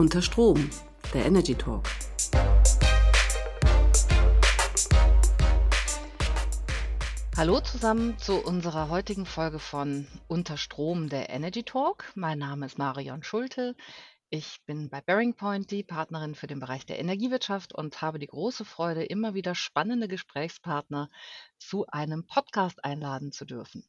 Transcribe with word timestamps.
Unter 0.00 0.22
Strom, 0.22 0.70
der 1.12 1.26
Energy 1.26 1.54
Talk. 1.54 1.84
Hallo 7.36 7.60
zusammen 7.60 8.16
zu 8.16 8.42
unserer 8.42 8.88
heutigen 8.88 9.26
Folge 9.26 9.58
von 9.58 10.06
Unter 10.26 10.56
Strom, 10.56 11.10
der 11.10 11.28
Energy 11.28 11.64
Talk. 11.64 12.12
Mein 12.14 12.38
Name 12.38 12.64
ist 12.64 12.78
Marion 12.78 13.22
Schulte. 13.22 13.76
Ich 14.30 14.64
bin 14.64 14.88
bei 14.88 15.02
Bearing 15.02 15.34
Point 15.34 15.70
die 15.70 15.82
Partnerin 15.82 16.34
für 16.34 16.46
den 16.46 16.60
Bereich 16.60 16.86
der 16.86 16.98
Energiewirtschaft 16.98 17.74
und 17.74 18.00
habe 18.00 18.18
die 18.18 18.28
große 18.28 18.64
Freude, 18.64 19.04
immer 19.04 19.34
wieder 19.34 19.54
spannende 19.54 20.08
Gesprächspartner 20.08 21.10
zu 21.58 21.86
einem 21.88 22.24
Podcast 22.24 22.82
einladen 22.86 23.32
zu 23.32 23.44
dürfen. 23.44 23.84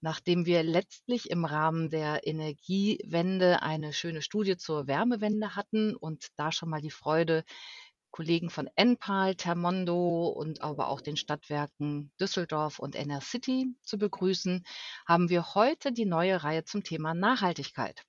Nachdem 0.00 0.46
wir 0.46 0.62
letztlich 0.62 1.30
im 1.30 1.44
Rahmen 1.44 1.90
der 1.90 2.26
Energiewende 2.26 3.62
eine 3.62 3.92
schöne 3.92 4.22
Studie 4.22 4.56
zur 4.56 4.86
Wärmewende 4.86 5.56
hatten 5.56 5.96
und 5.96 6.28
da 6.36 6.52
schon 6.52 6.70
mal 6.70 6.80
die 6.80 6.90
Freude, 6.90 7.44
Kollegen 8.10 8.50
von 8.50 8.68
Enpal, 8.74 9.34
Termondo 9.34 10.28
und 10.28 10.62
aber 10.62 10.88
auch 10.88 11.00
den 11.00 11.16
Stadtwerken 11.16 12.10
Düsseldorf 12.20 12.78
und 12.78 12.96
Enercity 12.96 13.74
zu 13.82 13.98
begrüßen, 13.98 14.64
haben 15.06 15.28
wir 15.28 15.54
heute 15.54 15.92
die 15.92 16.06
neue 16.06 16.42
Reihe 16.42 16.64
zum 16.64 16.84
Thema 16.84 17.14
Nachhaltigkeit. 17.14 18.04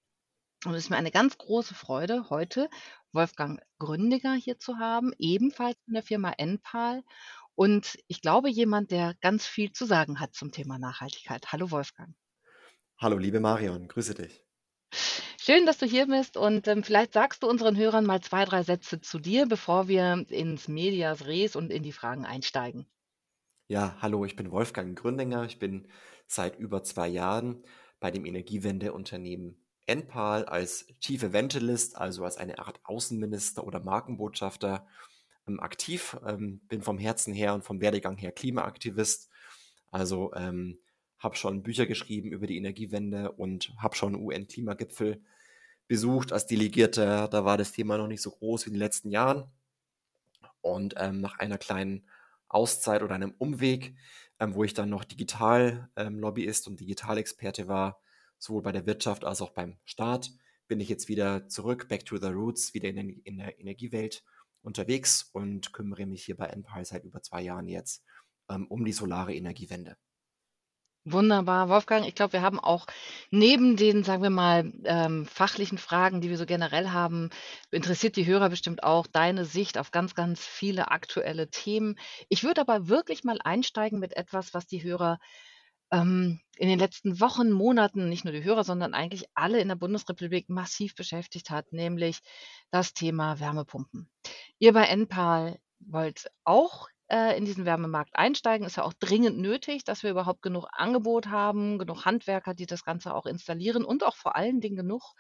Und 0.66 0.74
es 0.74 0.84
ist 0.84 0.90
mir 0.90 0.98
eine 0.98 1.12
ganz 1.12 1.38
große 1.38 1.74
Freude, 1.74 2.30
heute 2.30 2.70
Wolfgang 3.14 3.62
Gründiger 3.78 4.34
hier 4.34 4.60
zu 4.60 4.78
haben, 4.78 5.14
ebenfalls 5.18 5.78
von 5.86 5.94
der 5.94 6.04
Firma 6.04 6.32
Enpal 6.32 7.02
und 7.56 7.98
ich 8.08 8.22
glaube, 8.22 8.50
jemand, 8.50 8.92
der 8.92 9.16
ganz 9.22 9.46
viel 9.46 9.72
zu 9.72 9.86
sagen 9.86 10.20
hat 10.20 10.34
zum 10.34 10.52
Thema 10.52 10.80
Nachhaltigkeit. 10.80 11.52
Hallo 11.52 11.72
Wolfgang. 11.72 12.16
Hallo 12.98 13.18
liebe 13.18 13.40
Marion, 13.40 13.88
grüße 13.88 14.14
dich. 14.14 14.44
Schön, 15.42 15.66
dass 15.66 15.78
du 15.78 15.86
hier 15.86 16.08
bist 16.08 16.38
und 16.38 16.68
ähm, 16.68 16.84
vielleicht 16.84 17.14
sagst 17.14 17.44
du 17.44 17.48
unseren 17.48 17.78
Hörern 17.78 18.06
mal 18.06 18.22
zwei, 18.22 18.46
drei 18.46 18.64
Sätze 18.64 19.02
zu 19.02 19.20
dir, 19.20 19.46
bevor 19.46 19.88
wir 19.88 20.26
ins 20.30 20.68
Medias 20.68 21.26
Res 21.26 21.56
und 21.56 21.72
in 21.72 21.82
die 21.82 21.92
Fragen 21.92 22.26
einsteigen. 22.26 22.86
Ja, 23.68 23.98
hallo, 24.02 24.26
ich 24.26 24.36
bin 24.36 24.52
Wolfgang 24.52 24.98
Gründinger. 24.98 25.46
Ich 25.46 25.60
bin 25.60 25.88
seit 26.28 26.60
über 26.60 26.84
zwei 26.84 27.08
Jahren 27.08 27.64
bei 28.00 28.12
dem 28.12 28.26
Energiewendeunternehmen 28.26 29.64
Enpal 29.86 30.46
als 30.46 30.88
Chief 31.00 31.22
Evangelist, 31.24 31.98
also 31.98 32.24
als 32.24 32.38
eine 32.38 32.60
Art 32.60 32.80
Außenminister 32.84 33.66
oder 33.66 33.80
Markenbotschafter 33.80 34.88
ähm, 35.50 35.60
aktiv, 35.60 36.18
ähm, 36.26 36.60
bin 36.68 36.82
vom 36.82 36.98
Herzen 36.98 37.34
her 37.34 37.54
und 37.54 37.64
vom 37.64 37.82
Werdegang 37.82 38.18
her 38.18 38.32
Klimaaktivist. 38.32 39.30
Also 39.92 40.34
ähm, 40.36 40.80
habe 41.18 41.36
schon 41.36 41.64
Bücher 41.64 41.86
geschrieben 41.86 42.32
über 42.32 42.48
die 42.48 42.58
Energiewende 42.58 43.32
und 43.32 43.74
habe 43.78 43.96
schon 43.96 44.16
UN-Klimagipfel 44.16 45.22
besucht 45.88 46.32
als 46.32 46.46
Delegierter. 46.46 47.28
Da 47.28 47.44
war 47.44 47.58
das 47.58 47.74
Thema 47.74 47.98
noch 47.98 48.08
nicht 48.08 48.22
so 48.22 48.32
groß 48.32 48.66
wie 48.66 48.70
in 48.70 48.76
den 48.76 48.80
letzten 48.80 49.10
Jahren. 49.10 49.52
Und 50.62 50.94
ähm, 50.98 51.20
nach 51.20 51.40
einer 51.40 51.58
kleinen 51.58 52.08
Auszeit 52.48 53.04
oder 53.04 53.16
einem 53.16 53.34
Umweg, 53.38 53.96
ähm, 54.40 54.56
wo 54.56 54.64
ich 54.64 54.74
dann 54.74 54.90
noch 54.90 55.04
Digital-Lobbyist 55.04 56.68
ähm, 56.68 56.74
und 56.74 56.80
Digitalexperte 56.80 57.68
war, 57.68 58.02
sowohl 58.38 58.62
bei 58.62 58.72
der 58.72 58.86
Wirtschaft 58.86 59.26
als 59.26 59.42
auch 59.42 59.52
beim 59.52 59.78
Staat, 59.84 60.32
bin 60.68 60.80
ich 60.80 60.90
jetzt 60.90 61.10
wieder 61.10 61.48
zurück, 61.48 61.88
back 61.90 62.06
to 62.06 62.18
the 62.18 62.28
roots, 62.28 62.74
wieder 62.74 62.90
in, 62.90 63.20
in 63.24 63.38
der 63.38 63.60
Energiewelt 63.60 64.24
unterwegs 64.62 65.30
und 65.34 65.74
kümmere 65.74 66.06
mich 66.06 66.24
hier 66.24 66.38
bei 66.38 66.48
Enpal 66.48 66.86
seit 66.86 67.04
über 67.04 67.22
zwei 67.22 67.42
Jahren 67.42 67.68
jetzt 67.68 68.04
ähm, 68.50 68.68
um 68.68 68.86
die 68.86 68.94
solare 68.94 69.34
Energiewende. 69.34 69.98
Wunderbar, 71.06 71.70
Wolfgang. 71.70 72.06
Ich 72.06 72.14
glaube, 72.14 72.34
wir 72.34 72.42
haben 72.42 72.60
auch 72.60 72.86
neben 73.32 73.78
den, 73.78 74.04
sagen 74.04 74.22
wir 74.22 74.30
mal, 74.30 74.72
ähm, 74.84 75.26
fachlichen 75.26 75.78
Fragen, 75.78 76.20
die 76.20 76.30
wir 76.30 76.38
so 76.38 76.46
generell 76.46 76.90
haben, 76.90 77.30
interessiert 77.72 78.16
die 78.18 78.26
Hörer 78.26 78.50
bestimmt 78.50 78.84
auch 78.84 79.08
deine 79.08 79.46
Sicht 79.46 79.78
auf 79.78 79.92
ganz, 79.92 80.14
ganz 80.14 80.46
viele 80.46 80.92
aktuelle 80.92 81.50
Themen. 81.50 81.96
Ich 82.28 82.44
würde 82.44 82.62
aber 82.62 82.90
wirklich 82.90 83.24
mal 83.24 83.40
einsteigen 83.44 84.00
mit 84.00 84.16
etwas, 84.18 84.54
was 84.54 84.68
die 84.68 84.84
Hörer 84.84 85.20
ähm, 85.92 86.40
in 86.58 86.68
den 86.68 86.80
letzten 86.80 87.20
Wochen, 87.20 87.52
Monaten, 87.52 88.10
nicht 88.10 88.26
nur 88.26 88.34
die 88.34 88.44
Hörer, 88.44 88.64
sondern 88.64 88.94
eigentlich 88.94 89.26
alle 89.34 89.60
in 89.60 89.70
der 89.70 89.76
Bundesrepublik 89.76 90.50
massiv 90.50 90.96
beschäftigt 90.96 91.50
hat, 91.50 91.72
nämlich 91.72 92.20
das 92.70 92.94
Thema 92.94 93.40
Wärmepumpen. 93.40 94.10
Ihr 94.60 94.74
bei 94.74 94.84
Enpal 94.86 95.60
wollt 95.80 96.30
auch 96.44 96.88
äh, 97.08 97.38
in 97.38 97.46
diesen 97.46 97.66
Wärmemarkt 97.66 98.16
einsteigen. 98.16 98.68
Ist 98.68 98.78
ja 98.78 98.84
auch 98.84 98.94
dringend 98.94 99.38
nötig, 99.40 99.84
dass 99.84 100.04
wir 100.04 100.12
überhaupt 100.12 100.42
genug 100.42 100.68
Angebot 100.72 101.28
haben, 101.28 101.80
genug 101.80 102.06
Handwerker, 102.06 102.54
die 102.54 102.66
das 102.66 102.84
Ganze 102.84 103.14
auch 103.14 103.26
installieren 103.26 103.84
und 103.84 104.04
auch 104.04 104.16
vor 104.16 104.36
allen 104.36 104.62
Dingen 104.62 104.76
genug, 104.76 105.14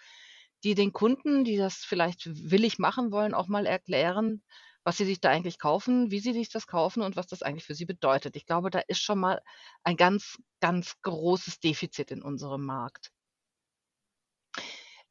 die 0.63 0.75
den 0.75 0.94
Kunden, 0.94 1.44
die 1.44 1.58
das 1.58 1.78
vielleicht 1.78 2.28
willig 2.52 2.79
machen 2.79 3.12
wollen, 3.12 3.34
auch 3.34 3.47
mal 3.47 3.66
erklären, 3.66 4.44
was 4.84 4.97
sie 4.97 5.06
sich 5.06 5.22
da 5.22 5.29
eigentlich 5.29 5.59
kaufen, 5.59 6.12
wie 6.12 6.19
sie 6.19 6.34
sich 6.34 6.50
das 6.50 6.67
kaufen 6.67 7.01
und 7.01 7.16
was 7.16 7.28
das 7.28 7.41
eigentlich 7.44 7.66
für 7.66 7.75
sie 7.75 7.85
bedeutet. 7.85 8.35
Ich 8.35 8.45
glaube, 8.45 8.69
da 8.69 8.79
ist 8.79 9.00
schon 9.00 9.19
mal 9.19 9.41
ein 9.84 9.97
ganz, 9.97 10.38
ganz 10.59 10.95
großes 11.01 11.59
Defizit 11.59 12.12
in 12.12 12.22
unserem 12.22 12.66
Markt. 12.66 13.12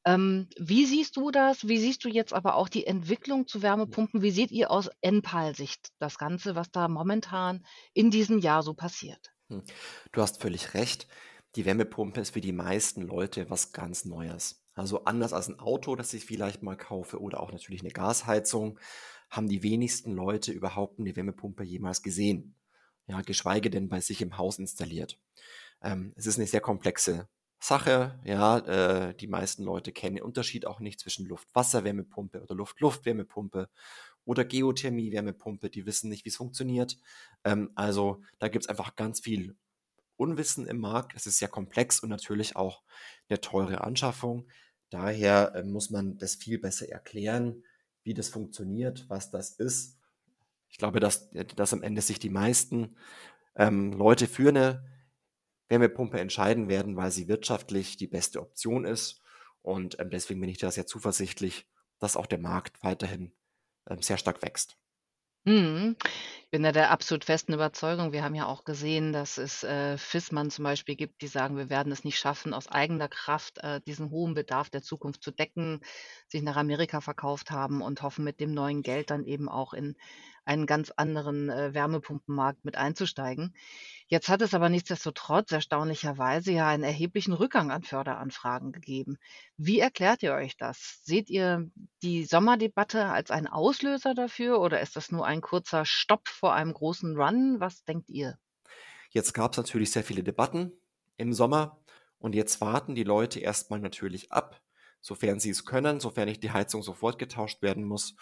Ähm, 0.04 0.48
wie 0.56 0.86
siehst 0.86 1.16
du 1.16 1.30
das? 1.30 1.68
Wie 1.68 1.78
siehst 1.78 2.04
du 2.04 2.08
jetzt 2.08 2.32
aber 2.32 2.54
auch 2.54 2.68
die 2.68 2.86
Entwicklung 2.86 3.46
zu 3.46 3.62
Wärmepumpen? 3.62 4.22
Wie 4.22 4.30
seht 4.30 4.50
ihr 4.50 4.70
aus 4.70 4.88
Enpal-Sicht 5.02 5.90
das 5.98 6.18
Ganze, 6.18 6.54
was 6.54 6.70
da 6.70 6.88
momentan 6.88 7.66
in 7.92 8.10
diesem 8.10 8.38
Jahr 8.38 8.62
so 8.62 8.74
passiert? 8.74 9.32
Hm. 9.50 9.62
Du 10.12 10.22
hast 10.22 10.40
völlig 10.40 10.74
recht. 10.74 11.08
Die 11.56 11.66
Wärmepumpe 11.66 12.20
ist 12.20 12.30
für 12.30 12.40
die 12.40 12.52
meisten 12.52 13.02
Leute 13.02 13.50
was 13.50 13.72
ganz 13.72 14.04
Neues. 14.04 14.62
Also 14.74 15.04
anders 15.04 15.32
als 15.32 15.48
ein 15.48 15.58
Auto, 15.58 15.96
das 15.96 16.14
ich 16.14 16.24
vielleicht 16.24 16.62
mal 16.62 16.76
kaufe 16.76 17.20
oder 17.20 17.40
auch 17.40 17.50
natürlich 17.50 17.80
eine 17.80 17.90
Gasheizung, 17.90 18.78
haben 19.30 19.48
die 19.48 19.62
wenigsten 19.62 20.14
Leute 20.14 20.52
überhaupt 20.52 20.98
eine 20.98 21.14
Wärmepumpe 21.14 21.64
jemals 21.64 22.02
gesehen. 22.02 22.54
Ja, 23.06 23.20
geschweige 23.22 23.70
denn 23.70 23.88
bei 23.88 24.00
sich 24.00 24.20
im 24.22 24.36
Haus 24.36 24.58
installiert. 24.58 25.18
Ähm, 25.82 26.12
es 26.16 26.26
ist 26.26 26.38
eine 26.38 26.46
sehr 26.46 26.60
komplexe 26.60 27.28
Sache. 27.60 28.20
Ja, 28.24 28.58
äh, 28.58 29.14
die 29.14 29.26
meisten 29.26 29.64
Leute 29.64 29.92
kennen 29.92 30.16
den 30.16 30.24
Unterschied 30.24 30.66
auch 30.66 30.80
nicht 30.80 31.00
zwischen 31.00 31.26
Luft-Wasser-Wärmepumpe 31.26 32.42
oder 32.42 32.54
Luft-Luft-Wärmepumpe 32.54 33.68
oder 34.24 34.44
Geothermie-Wärmepumpe. 34.44 35.70
Die 35.70 35.86
wissen 35.86 36.10
nicht, 36.10 36.24
wie 36.24 36.28
es 36.30 36.36
funktioniert. 36.36 36.98
Ähm, 37.44 37.70
also 37.74 38.22
da 38.38 38.48
gibt 38.48 38.64
es 38.64 38.68
einfach 38.68 38.94
ganz 38.94 39.20
viel 39.20 39.56
Unwissen 40.16 40.66
im 40.66 40.78
Markt. 40.78 41.12
Es 41.14 41.26
ist 41.26 41.38
sehr 41.38 41.48
komplex 41.48 42.00
und 42.00 42.10
natürlich 42.10 42.56
auch 42.56 42.82
eine 43.28 43.40
teure 43.40 43.82
Anschaffung. 43.82 44.48
Daher 44.90 45.54
äh, 45.54 45.64
muss 45.64 45.90
man 45.90 46.18
das 46.18 46.34
viel 46.34 46.58
besser 46.58 46.88
erklären 46.88 47.64
wie 48.08 48.14
das 48.14 48.30
funktioniert, 48.30 49.04
was 49.08 49.30
das 49.30 49.50
ist. 49.50 49.98
Ich 50.70 50.78
glaube, 50.78 50.98
dass, 50.98 51.30
dass 51.30 51.74
am 51.74 51.82
Ende 51.82 52.00
sich 52.00 52.18
die 52.18 52.30
meisten 52.30 52.96
ähm, 53.54 53.92
Leute 53.92 54.26
für 54.26 54.48
eine 54.48 54.82
Wärmepumpe 55.68 56.18
entscheiden 56.18 56.70
werden, 56.70 56.96
weil 56.96 57.10
sie 57.10 57.28
wirtschaftlich 57.28 57.98
die 57.98 58.06
beste 58.06 58.40
Option 58.40 58.86
ist. 58.86 59.20
Und 59.60 60.00
ähm, 60.00 60.08
deswegen 60.08 60.40
bin 60.40 60.48
ich 60.48 60.56
da 60.56 60.70
sehr 60.70 60.86
zuversichtlich, 60.86 61.68
dass 61.98 62.16
auch 62.16 62.24
der 62.24 62.38
Markt 62.38 62.82
weiterhin 62.82 63.32
ähm, 63.90 64.00
sehr 64.00 64.16
stark 64.16 64.40
wächst. 64.42 64.78
Mhm. 65.44 65.96
Ich 66.48 66.52
bin 66.52 66.62
da 66.62 66.72
der 66.72 66.90
absolut 66.90 67.26
festen 67.26 67.52
Überzeugung. 67.52 68.12
Wir 68.12 68.24
haben 68.24 68.34
ja 68.34 68.46
auch 68.46 68.64
gesehen, 68.64 69.12
dass 69.12 69.36
es 69.36 69.64
äh, 69.64 69.98
FISMAN 69.98 70.50
zum 70.50 70.64
Beispiel 70.64 70.96
gibt, 70.96 71.20
die 71.20 71.26
sagen, 71.26 71.58
wir 71.58 71.68
werden 71.68 71.92
es 71.92 72.04
nicht 72.04 72.18
schaffen, 72.18 72.54
aus 72.54 72.68
eigener 72.68 73.06
Kraft 73.06 73.58
äh, 73.58 73.82
diesen 73.86 74.08
hohen 74.08 74.32
Bedarf 74.32 74.70
der 74.70 74.80
Zukunft 74.80 75.22
zu 75.22 75.30
decken, 75.30 75.82
sich 76.26 76.40
nach 76.40 76.56
Amerika 76.56 77.02
verkauft 77.02 77.50
haben 77.50 77.82
und 77.82 78.00
hoffen, 78.00 78.24
mit 78.24 78.40
dem 78.40 78.54
neuen 78.54 78.80
Geld 78.80 79.10
dann 79.10 79.24
eben 79.24 79.46
auch 79.46 79.74
in 79.74 79.94
einen 80.46 80.64
ganz 80.64 80.90
anderen 80.96 81.50
äh, 81.50 81.74
Wärmepumpenmarkt 81.74 82.64
mit 82.64 82.76
einzusteigen. 82.76 83.54
Jetzt 84.06 84.30
hat 84.30 84.40
es 84.40 84.54
aber 84.54 84.70
nichtsdestotrotz 84.70 85.52
erstaunlicherweise 85.52 86.50
ja 86.52 86.66
einen 86.66 86.84
erheblichen 86.84 87.34
Rückgang 87.34 87.70
an 87.70 87.82
Förderanfragen 87.82 88.72
gegeben. 88.72 89.18
Wie 89.58 89.80
erklärt 89.80 90.22
ihr 90.22 90.32
euch 90.32 90.56
das? 90.56 91.00
Seht 91.02 91.28
ihr 91.28 91.70
die 92.02 92.24
Sommerdebatte 92.24 93.04
als 93.04 93.30
einen 93.30 93.46
Auslöser 93.46 94.14
dafür 94.14 94.60
oder 94.60 94.80
ist 94.80 94.96
das 94.96 95.12
nur 95.12 95.26
ein 95.26 95.42
kurzer 95.42 95.84
Stopp 95.84 96.26
vor 96.38 96.54
einem 96.54 96.72
großen 96.72 97.16
Run? 97.16 97.56
Was 97.58 97.84
denkt 97.84 98.08
ihr? 98.08 98.38
Jetzt 99.10 99.34
gab 99.34 99.52
es 99.52 99.58
natürlich 99.58 99.90
sehr 99.90 100.04
viele 100.04 100.22
Debatten 100.22 100.72
im 101.16 101.32
Sommer 101.32 101.78
und 102.18 102.34
jetzt 102.34 102.60
warten 102.60 102.94
die 102.94 103.04
Leute 103.04 103.40
erstmal 103.40 103.80
natürlich 103.80 104.32
ab, 104.32 104.60
sofern 105.00 105.40
sie 105.40 105.50
es 105.50 105.64
können, 105.64 106.00
sofern 106.00 106.28
nicht 106.28 106.42
die 106.42 106.52
Heizung 106.52 106.82
sofort 106.82 107.18
getauscht 107.18 107.62
werden 107.62 107.84
muss 107.84 108.16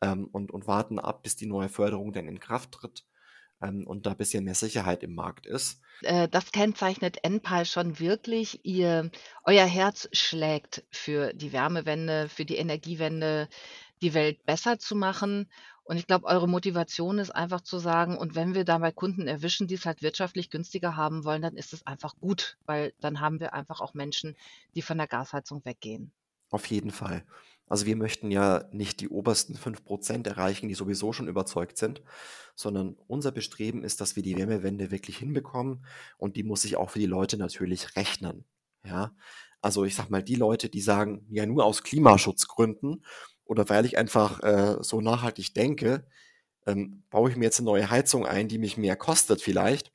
ähm, 0.00 0.28
und, 0.32 0.50
und 0.50 0.66
warten 0.66 0.98
ab, 0.98 1.22
bis 1.22 1.36
die 1.36 1.46
neue 1.46 1.68
Förderung 1.68 2.12
dann 2.12 2.28
in 2.28 2.40
Kraft 2.40 2.72
tritt 2.72 3.04
ähm, 3.62 3.86
und 3.86 4.06
da 4.06 4.10
ein 4.10 4.16
bisschen 4.16 4.44
mehr 4.44 4.54
Sicherheit 4.54 5.02
im 5.02 5.14
Markt 5.14 5.46
ist. 5.46 5.80
Äh, 6.02 6.28
das 6.28 6.52
kennzeichnet 6.52 7.18
Enpal 7.22 7.64
schon 7.64 7.98
wirklich. 7.98 8.64
Ihr, 8.64 9.10
euer 9.44 9.64
Herz 9.64 10.08
schlägt 10.12 10.84
für 10.90 11.32
die 11.32 11.52
Wärmewende, 11.52 12.28
für 12.28 12.44
die 12.44 12.56
Energiewende, 12.56 13.48
die 14.02 14.14
Welt 14.14 14.44
besser 14.44 14.78
zu 14.78 14.94
machen. 14.94 15.50
Und 15.84 15.96
ich 15.96 16.06
glaube, 16.06 16.26
eure 16.26 16.48
Motivation 16.48 17.18
ist 17.18 17.30
einfach 17.30 17.60
zu 17.60 17.78
sagen, 17.78 18.18
und 18.18 18.34
wenn 18.34 18.54
wir 18.54 18.64
dabei 18.64 18.90
Kunden 18.90 19.28
erwischen, 19.28 19.68
die 19.68 19.74
es 19.74 19.86
halt 19.86 20.02
wirtschaftlich 20.02 20.50
günstiger 20.50 20.96
haben 20.96 21.24
wollen, 21.24 21.42
dann 21.42 21.56
ist 21.56 21.72
es 21.72 21.86
einfach 21.86 22.16
gut, 22.18 22.58
weil 22.66 22.92
dann 23.00 23.20
haben 23.20 23.40
wir 23.40 23.54
einfach 23.54 23.80
auch 23.80 23.94
Menschen, 23.94 24.36
die 24.74 24.82
von 24.82 24.98
der 24.98 25.06
Gasheizung 25.06 25.64
weggehen. 25.64 26.12
Auf 26.50 26.66
jeden 26.66 26.90
Fall. 26.90 27.24
Also 27.68 27.86
wir 27.86 27.96
möchten 27.96 28.30
ja 28.30 28.64
nicht 28.70 29.00
die 29.00 29.08
obersten 29.08 29.56
5% 29.56 30.26
erreichen, 30.28 30.68
die 30.68 30.74
sowieso 30.74 31.12
schon 31.12 31.26
überzeugt 31.26 31.78
sind, 31.78 32.02
sondern 32.54 32.96
unser 33.08 33.32
Bestreben 33.32 33.82
ist, 33.82 34.00
dass 34.00 34.14
wir 34.14 34.22
die 34.22 34.36
Wärmewende 34.36 34.92
wirklich 34.92 35.18
hinbekommen 35.18 35.84
und 36.16 36.36
die 36.36 36.44
muss 36.44 36.62
sich 36.62 36.76
auch 36.76 36.90
für 36.90 37.00
die 37.00 37.06
Leute 37.06 37.36
natürlich 37.36 37.96
rechnen. 37.96 38.44
Ja, 38.84 39.16
also 39.62 39.84
ich 39.84 39.96
sag 39.96 40.10
mal, 40.10 40.22
die 40.22 40.36
Leute, 40.36 40.68
die 40.68 40.80
sagen, 40.80 41.26
ja 41.28 41.44
nur 41.44 41.64
aus 41.64 41.82
Klimaschutzgründen 41.82 43.04
oder 43.46 43.68
weil 43.68 43.86
ich 43.86 43.96
einfach 43.96 44.42
äh, 44.42 44.76
so 44.82 45.00
nachhaltig 45.00 45.54
denke, 45.54 46.06
ähm, 46.66 47.04
baue 47.10 47.30
ich 47.30 47.36
mir 47.36 47.44
jetzt 47.44 47.60
eine 47.60 47.66
neue 47.66 47.90
Heizung 47.90 48.26
ein, 48.26 48.48
die 48.48 48.58
mich 48.58 48.76
mehr 48.76 48.96
kostet 48.96 49.40
vielleicht. 49.40 49.92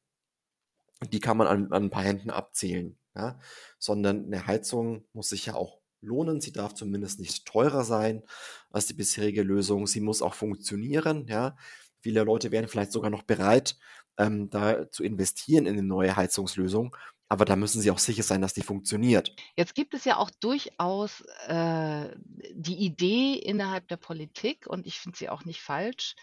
Die 1.12 1.20
kann 1.20 1.38
man 1.38 1.48
an, 1.48 1.72
an 1.72 1.86
ein 1.86 1.90
paar 1.90 2.04
Händen 2.04 2.30
abzählen. 2.30 2.98
Ja? 3.16 3.40
Sondern 3.78 4.26
eine 4.26 4.48
Heizung 4.48 5.06
muss 5.14 5.30
sich 5.30 5.46
ja 5.46 5.56
auch 5.56 5.80
lohnen. 6.00 6.42
Sie 6.42 6.52
darf 6.52 6.74
zumindest 6.74 7.20
nicht 7.20 7.46
teurer 7.46 7.84
sein 7.84 8.24
als 8.72 8.88
die 8.88 8.94
bisherige 8.94 9.44
Lösung. 9.44 9.86
Sie 9.88 10.02
muss 10.02 10.22
auch 10.22 10.34
funktionieren. 10.34 11.28
Ja? 11.28 11.58
Viele 12.00 12.24
Leute 12.24 12.52
wären 12.52 12.68
vielleicht 12.68 12.92
sogar 12.92 13.10
noch 13.10 13.24
bereit, 13.24 13.78
ähm, 14.18 14.50
da 14.50 14.90
zu 14.90 15.04
investieren 15.04 15.66
in 15.66 15.74
eine 15.74 15.84
neue 15.84 16.16
Heizungslösung. 16.16 16.96
Aber 17.32 17.46
da 17.46 17.56
müssen 17.56 17.82
sie 17.82 17.92
auch 17.92 17.98
sicher 17.98 18.24
sein, 18.24 18.42
dass 18.42 18.54
die 18.54 18.62
funktioniert. 18.62 19.34
Jetzt 19.56 19.74
gibt 19.74 19.94
es 19.94 20.04
ja 20.04 20.18
auch 20.18 20.30
durchaus 20.42 21.22
äh, 21.48 22.10
die 22.52 22.76
Idee 22.76 23.36
innerhalb 23.36 23.88
der 23.88 23.96
Politik, 23.96 24.68
und 24.68 24.86
ich 24.86 25.00
finde 25.00 25.18
sie 25.18 25.30
auch 25.30 25.46
nicht 25.46 25.62
falsch, 25.62 26.18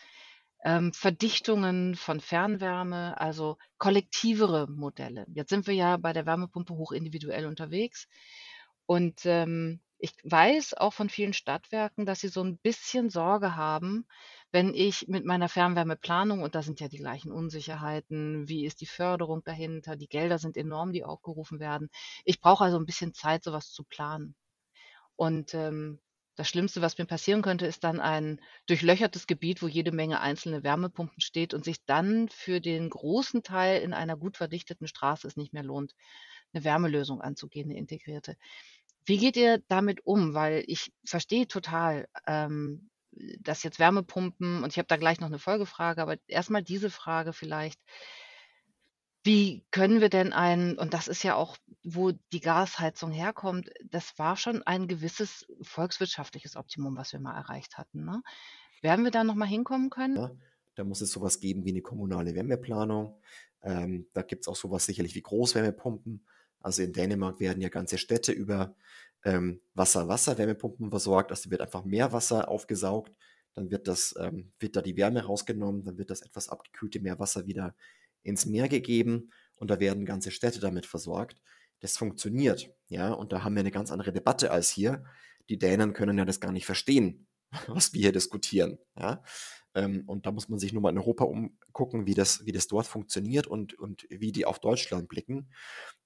ähm, 0.66 0.92
Verdichtungen 0.92 1.94
von 1.94 2.20
Fernwärme, 2.20 3.18
also 3.18 3.56
kollektivere 3.78 4.68
Modelle. 4.68 5.24
Jetzt 5.32 5.48
sind 5.48 5.66
wir 5.66 5.72
ja 5.72 5.96
bei 5.96 6.12
der 6.12 6.26
Wärmepumpe 6.26 6.74
hoch 6.74 6.92
individuell 6.92 7.46
unterwegs. 7.46 8.06
Und 8.84 9.24
ähm, 9.24 9.80
ich 9.98 10.14
weiß 10.24 10.74
auch 10.74 10.92
von 10.92 11.08
vielen 11.08 11.32
Stadtwerken, 11.32 12.06
dass 12.06 12.20
sie 12.20 12.28
so 12.28 12.42
ein 12.42 12.58
bisschen 12.58 13.10
Sorge 13.10 13.56
haben, 13.56 14.06
wenn 14.52 14.72
ich 14.74 15.08
mit 15.08 15.24
meiner 15.24 15.48
Fernwärmeplanung, 15.48 16.42
und 16.42 16.54
da 16.54 16.62
sind 16.62 16.80
ja 16.80 16.88
die 16.88 16.98
gleichen 16.98 17.32
Unsicherheiten, 17.32 18.48
wie 18.48 18.64
ist 18.64 18.80
die 18.80 18.86
Förderung 18.86 19.42
dahinter, 19.44 19.96
die 19.96 20.08
Gelder 20.08 20.38
sind 20.38 20.56
enorm, 20.56 20.92
die 20.92 21.04
aufgerufen 21.04 21.60
werden. 21.60 21.88
Ich 22.24 22.40
brauche 22.40 22.64
also 22.64 22.78
ein 22.78 22.86
bisschen 22.86 23.12
Zeit, 23.14 23.44
sowas 23.44 23.70
zu 23.72 23.84
planen. 23.84 24.34
Und 25.16 25.54
ähm, 25.54 26.00
das 26.36 26.48
Schlimmste, 26.48 26.80
was 26.80 26.96
mir 26.98 27.06
passieren 27.06 27.42
könnte, 27.42 27.66
ist 27.66 27.82
dann 27.82 27.98
ein 28.00 28.40
durchlöchertes 28.66 29.26
Gebiet, 29.26 29.60
wo 29.62 29.66
jede 29.66 29.90
Menge 29.90 30.20
einzelne 30.20 30.62
Wärmepumpen 30.62 31.20
steht 31.20 31.52
und 31.52 31.64
sich 31.64 31.84
dann 31.84 32.28
für 32.28 32.60
den 32.60 32.88
großen 32.90 33.42
Teil 33.42 33.82
in 33.82 33.92
einer 33.92 34.16
gut 34.16 34.36
verdichteten 34.36 34.86
Straße 34.86 35.26
es 35.26 35.36
nicht 35.36 35.52
mehr 35.52 35.64
lohnt, 35.64 35.94
eine 36.52 36.64
Wärmelösung 36.64 37.20
anzugehen, 37.20 37.68
eine 37.70 37.78
integrierte. 37.78 38.36
Wie 39.08 39.16
geht 39.16 39.38
ihr 39.38 39.62
damit 39.68 40.04
um? 40.04 40.34
Weil 40.34 40.64
ich 40.66 40.92
verstehe 41.02 41.48
total, 41.48 42.06
ähm, 42.26 42.90
dass 43.40 43.62
jetzt 43.62 43.78
Wärmepumpen 43.78 44.62
und 44.62 44.70
ich 44.70 44.76
habe 44.76 44.86
da 44.86 44.96
gleich 44.96 45.18
noch 45.18 45.28
eine 45.28 45.38
Folgefrage, 45.38 46.02
aber 46.02 46.16
erstmal 46.26 46.62
diese 46.62 46.90
Frage 46.90 47.32
vielleicht. 47.32 47.80
Wie 49.24 49.64
können 49.70 50.02
wir 50.02 50.10
denn 50.10 50.34
ein 50.34 50.78
und 50.78 50.92
das 50.92 51.08
ist 51.08 51.22
ja 51.22 51.36
auch, 51.36 51.56
wo 51.82 52.12
die 52.32 52.40
Gasheizung 52.40 53.10
herkommt, 53.10 53.70
das 53.82 54.18
war 54.18 54.36
schon 54.36 54.62
ein 54.64 54.88
gewisses 54.88 55.46
volkswirtschaftliches 55.62 56.56
Optimum, 56.56 56.94
was 56.96 57.14
wir 57.14 57.20
mal 57.20 57.36
erreicht 57.36 57.78
hatten, 57.78 58.04
ne? 58.04 58.22
Werden 58.82 59.04
wir 59.04 59.10
da 59.10 59.24
noch 59.24 59.34
mal 59.34 59.46
hinkommen 59.46 59.88
können? 59.90 60.16
Ja, 60.16 60.30
da 60.76 60.84
muss 60.84 61.00
es 61.00 61.10
sowas 61.10 61.40
geben 61.40 61.64
wie 61.64 61.70
eine 61.70 61.82
kommunale 61.82 62.34
Wärmeplanung. 62.34 63.20
Ähm, 63.62 64.06
da 64.12 64.22
gibt 64.22 64.42
es 64.42 64.48
auch 64.48 64.54
sowas 64.54 64.84
sicherlich 64.84 65.14
wie 65.14 65.22
Großwärmepumpen. 65.22 66.24
Also 66.60 66.82
in 66.82 66.92
Dänemark 66.92 67.40
werden 67.40 67.60
ja 67.60 67.68
ganze 67.68 67.98
Städte 67.98 68.32
über 68.32 68.74
ähm, 69.24 69.60
Wasser-Wasser-Wärmepumpen 69.74 70.90
versorgt. 70.90 71.30
Also 71.30 71.50
wird 71.50 71.60
einfach 71.60 71.84
mehr 71.84 72.12
Wasser 72.12 72.48
aufgesaugt, 72.48 73.12
dann 73.54 73.70
wird 73.70 73.88
das, 73.88 74.14
ähm, 74.18 74.52
wird 74.58 74.76
da 74.76 74.82
die 74.82 74.96
Wärme 74.96 75.24
rausgenommen, 75.24 75.84
dann 75.84 75.98
wird 75.98 76.10
das 76.10 76.22
etwas 76.22 76.48
abgekühlte 76.48 77.00
Meerwasser 77.00 77.46
wieder 77.46 77.74
ins 78.22 78.46
Meer 78.46 78.68
gegeben 78.68 79.30
und 79.56 79.70
da 79.70 79.80
werden 79.80 80.04
ganze 80.04 80.30
Städte 80.30 80.60
damit 80.60 80.86
versorgt. 80.86 81.40
Das 81.80 81.96
funktioniert, 81.96 82.70
ja, 82.88 83.12
und 83.12 83.32
da 83.32 83.44
haben 83.44 83.54
wir 83.54 83.60
eine 83.60 83.70
ganz 83.70 83.92
andere 83.92 84.12
Debatte 84.12 84.50
als 84.50 84.70
hier. 84.70 85.04
Die 85.48 85.58
Dänen 85.58 85.92
können 85.92 86.18
ja 86.18 86.24
das 86.24 86.40
gar 86.40 86.52
nicht 86.52 86.66
verstehen, 86.66 87.27
was 87.66 87.92
wir 87.92 88.00
hier 88.00 88.12
diskutieren, 88.12 88.78
ja. 88.98 89.22
Ähm, 89.74 90.04
und 90.06 90.26
da 90.26 90.32
muss 90.32 90.48
man 90.48 90.58
sich 90.58 90.72
nur 90.72 90.82
mal 90.82 90.90
in 90.90 90.98
Europa 90.98 91.24
umgucken, 91.24 92.06
wie 92.06 92.14
das, 92.14 92.44
wie 92.46 92.52
das 92.52 92.66
dort 92.66 92.86
funktioniert 92.86 93.46
und, 93.46 93.78
und 93.78 94.06
wie 94.10 94.32
die 94.32 94.46
auf 94.46 94.58
Deutschland 94.58 95.08
blicken. 95.08 95.50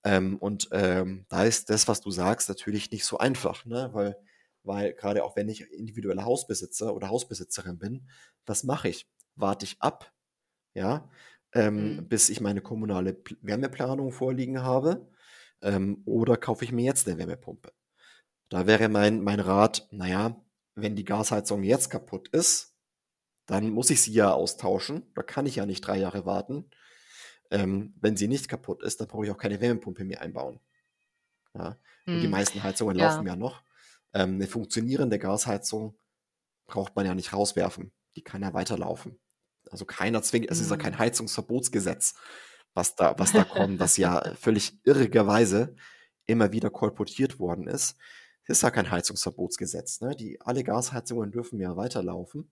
Ähm, 0.04 0.36
und 0.38 0.68
ähm, 0.72 1.26
da 1.28 1.44
ist 1.44 1.70
das, 1.70 1.88
was 1.88 2.00
du 2.00 2.10
sagst, 2.10 2.48
natürlich 2.48 2.90
nicht 2.90 3.04
so 3.04 3.18
einfach, 3.18 3.64
ne? 3.64 3.90
weil, 3.92 4.16
weil 4.64 4.92
gerade 4.94 5.24
auch 5.24 5.36
wenn 5.36 5.48
ich 5.48 5.70
individueller 5.72 6.24
Hausbesitzer 6.24 6.94
oder 6.94 7.08
Hausbesitzerin 7.08 7.78
bin, 7.78 8.08
was 8.46 8.64
mache 8.64 8.88
ich? 8.88 9.08
Warte 9.36 9.64
ich 9.64 9.80
ab, 9.80 10.12
ja, 10.74 11.08
ähm, 11.54 11.96
mhm. 11.96 12.08
bis 12.08 12.28
ich 12.28 12.40
meine 12.40 12.60
kommunale 12.60 13.22
Wärmeplanung 13.40 14.12
vorliegen 14.12 14.62
habe, 14.62 15.08
ähm, 15.62 16.02
oder 16.04 16.36
kaufe 16.36 16.64
ich 16.64 16.72
mir 16.72 16.84
jetzt 16.84 17.08
eine 17.08 17.18
Wärmepumpe? 17.18 17.72
Da 18.48 18.66
wäre 18.66 18.88
mein, 18.88 19.22
mein 19.22 19.40
Rat, 19.40 19.88
naja, 19.92 20.42
wenn 20.74 20.96
die 20.96 21.04
Gasheizung 21.04 21.62
jetzt 21.62 21.90
kaputt 21.90 22.28
ist, 22.28 22.74
dann 23.46 23.70
muss 23.70 23.90
ich 23.90 24.02
sie 24.02 24.12
ja 24.12 24.32
austauschen. 24.32 25.10
Da 25.14 25.22
kann 25.22 25.46
ich 25.46 25.56
ja 25.56 25.66
nicht 25.66 25.80
drei 25.82 25.98
Jahre 25.98 26.24
warten. 26.24 26.70
Ähm, 27.50 27.94
wenn 28.00 28.16
sie 28.16 28.28
nicht 28.28 28.48
kaputt 28.48 28.82
ist, 28.82 29.00
dann 29.00 29.08
brauche 29.08 29.26
ich 29.26 29.30
auch 29.30 29.36
keine 29.36 29.60
Wärmepumpe 29.60 30.04
mehr 30.04 30.22
einbauen. 30.22 30.60
Ja? 31.54 31.78
Und 32.06 32.20
die 32.20 32.24
hm. 32.24 32.30
meisten 32.30 32.62
Heizungen 32.62 32.96
ja. 32.96 33.08
laufen 33.08 33.26
ja 33.26 33.36
noch. 33.36 33.62
Ähm, 34.14 34.34
eine 34.34 34.46
funktionierende 34.46 35.18
Gasheizung 35.18 35.98
braucht 36.66 36.96
man 36.96 37.06
ja 37.06 37.14
nicht 37.14 37.32
rauswerfen. 37.32 37.92
Die 38.16 38.22
kann 38.22 38.42
ja 38.42 38.54
weiterlaufen. 38.54 39.18
Also 39.70 39.84
keiner 39.84 40.22
zwingt, 40.22 40.50
es 40.50 40.60
ist 40.60 40.70
ja 40.70 40.76
kein 40.76 40.94
hm. 40.94 41.00
Heizungsverbotsgesetz, 41.00 42.14
was 42.74 42.96
da, 42.96 43.14
was 43.18 43.32
da 43.32 43.44
kommt, 43.44 43.78
was 43.78 43.96
ja 43.96 44.34
völlig 44.40 44.80
irrigerweise 44.84 45.76
immer 46.26 46.52
wieder 46.52 46.70
kolportiert 46.70 47.38
worden 47.38 47.66
ist. 47.66 47.96
Ist 48.46 48.62
ja 48.62 48.70
kein 48.70 48.90
Heizungsverbotsgesetz. 48.90 50.00
Ne? 50.00 50.16
Die, 50.16 50.40
alle 50.40 50.64
Gasheizungen 50.64 51.30
dürfen 51.30 51.60
ja 51.60 51.76
weiterlaufen 51.76 52.50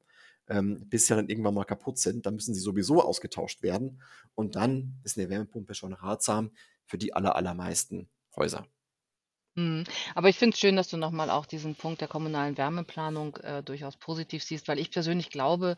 ähm, 0.50 0.88
bis 0.88 1.06
sie 1.06 1.14
dann 1.14 1.28
irgendwann 1.28 1.54
mal 1.54 1.64
kaputt 1.64 1.98
sind. 1.98 2.26
Dann 2.26 2.34
müssen 2.34 2.54
sie 2.54 2.60
sowieso 2.60 3.02
ausgetauscht 3.02 3.62
werden. 3.62 4.02
Und 4.34 4.56
dann 4.56 5.00
ist 5.04 5.16
eine 5.16 5.30
Wärmepumpe 5.30 5.74
schon 5.74 5.92
ratsam 5.92 6.50
für 6.84 6.98
die 6.98 7.14
aller, 7.14 7.36
allermeisten 7.36 8.10
Häuser. 8.36 8.66
Mhm. 9.54 9.84
Aber 10.14 10.28
ich 10.28 10.36
finde 10.36 10.54
es 10.54 10.60
schön, 10.60 10.76
dass 10.76 10.88
du 10.88 10.96
nochmal 10.96 11.30
auch 11.30 11.46
diesen 11.46 11.76
Punkt 11.76 12.00
der 12.00 12.08
kommunalen 12.08 12.58
Wärmeplanung 12.58 13.36
äh, 13.36 13.62
durchaus 13.62 13.96
positiv 13.96 14.42
siehst, 14.42 14.68
weil 14.68 14.78
ich 14.78 14.90
persönlich 14.90 15.30
glaube, 15.30 15.76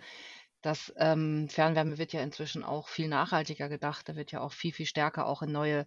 dass 0.63 0.93
ähm, 0.97 1.49
Fernwärme 1.49 1.99
wird 1.99 2.13
ja 2.13 2.23
inzwischen 2.23 2.65
auch 2.65 2.89
viel 2.89 3.09
nachhaltiger 3.09 3.69
gedacht. 3.69 4.09
Da 4.09 4.17
wird 4.17 4.33
ja 4.33 4.41
auch 4.41 4.53
viel, 4.53 4.73
viel 4.73 4.87
stärker 4.87 5.27
auch 5.27 5.43
in 5.43 5.53
neue 5.53 5.87